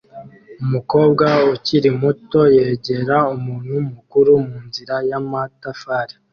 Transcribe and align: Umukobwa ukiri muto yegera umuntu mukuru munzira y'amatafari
Umukobwa 0.63 1.27
ukiri 1.53 1.89
muto 2.01 2.41
yegera 2.55 3.17
umuntu 3.35 3.73
mukuru 3.93 4.31
munzira 4.47 4.95
y'amatafari 5.09 6.15